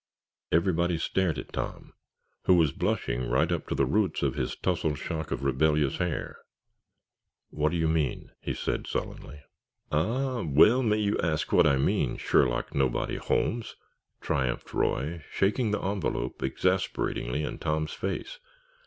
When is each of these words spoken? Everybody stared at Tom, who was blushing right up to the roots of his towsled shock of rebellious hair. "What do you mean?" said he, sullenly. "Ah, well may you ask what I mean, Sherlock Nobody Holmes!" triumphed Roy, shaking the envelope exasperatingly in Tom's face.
Everybody 0.51 0.97
stared 0.97 1.37
at 1.37 1.53
Tom, 1.53 1.93
who 2.45 2.55
was 2.55 2.71
blushing 2.71 3.29
right 3.29 3.51
up 3.51 3.67
to 3.67 3.75
the 3.75 3.85
roots 3.85 4.23
of 4.23 4.33
his 4.33 4.55
towsled 4.55 4.97
shock 4.97 5.29
of 5.29 5.43
rebellious 5.43 5.97
hair. 5.97 6.39
"What 7.51 7.71
do 7.71 7.77
you 7.77 7.87
mean?" 7.87 8.31
said 8.55 8.87
he, 8.87 8.91
sullenly. 8.91 9.43
"Ah, 9.91 10.41
well 10.41 10.81
may 10.81 10.97
you 10.97 11.19
ask 11.19 11.51
what 11.51 11.67
I 11.67 11.77
mean, 11.77 12.17
Sherlock 12.17 12.73
Nobody 12.73 13.17
Holmes!" 13.17 13.75
triumphed 14.21 14.73
Roy, 14.73 15.23
shaking 15.29 15.69
the 15.69 15.81
envelope 15.83 16.41
exasperatingly 16.41 17.43
in 17.43 17.59
Tom's 17.59 17.93
face. 17.93 18.39